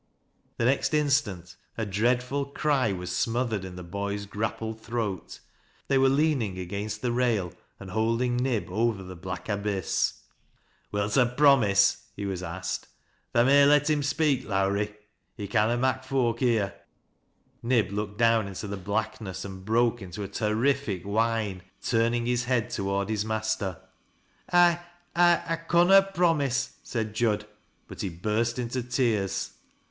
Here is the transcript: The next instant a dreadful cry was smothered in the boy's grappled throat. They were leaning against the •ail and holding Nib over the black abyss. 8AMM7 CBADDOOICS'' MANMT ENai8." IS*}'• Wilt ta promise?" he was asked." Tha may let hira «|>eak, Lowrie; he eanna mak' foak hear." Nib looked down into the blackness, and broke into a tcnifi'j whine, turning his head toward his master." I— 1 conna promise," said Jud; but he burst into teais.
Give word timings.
The 0.57 0.65
next 0.65 0.95
instant 0.95 1.55
a 1.77 1.85
dreadful 1.85 2.45
cry 2.45 2.91
was 2.91 3.15
smothered 3.15 3.63
in 3.63 3.75
the 3.75 3.83
boy's 3.83 4.25
grappled 4.25 4.81
throat. 4.81 5.39
They 5.89 5.99
were 5.99 6.09
leaning 6.09 6.57
against 6.57 7.03
the 7.03 7.09
•ail 7.11 7.53
and 7.79 7.91
holding 7.91 8.35
Nib 8.35 8.71
over 8.71 9.03
the 9.03 9.15
black 9.15 9.47
abyss. 9.47 10.21
8AMM7 10.91 10.91
CBADDOOICS'' 10.91 10.93
MANMT 10.93 10.93
ENai8." 10.93 11.05
IS*}'• 11.05 11.13
Wilt 11.19 11.27
ta 11.29 11.35
promise?" 11.35 11.97
he 12.15 12.25
was 12.25 12.41
asked." 12.41 12.87
Tha 13.33 13.45
may 13.45 13.65
let 13.67 13.87
hira 13.89 14.01
«|>eak, 14.01 14.47
Lowrie; 14.47 14.95
he 15.37 15.47
eanna 15.47 15.79
mak' 15.79 16.03
foak 16.03 16.39
hear." 16.39 16.73
Nib 17.61 17.91
looked 17.91 18.17
down 18.17 18.47
into 18.47 18.65
the 18.67 18.77
blackness, 18.77 19.45
and 19.45 19.63
broke 19.63 20.01
into 20.01 20.23
a 20.23 20.27
tcnifi'j 20.27 21.05
whine, 21.05 21.61
turning 21.79 22.25
his 22.25 22.45
head 22.45 22.71
toward 22.71 23.07
his 23.09 23.23
master." 23.23 23.77
I— 24.51 24.79
1 25.15 25.39
conna 25.67 26.09
promise," 26.15 26.77
said 26.81 27.13
Jud; 27.13 27.45
but 27.87 28.01
he 28.01 28.09
burst 28.09 28.57
into 28.57 28.81
teais. 28.81 29.51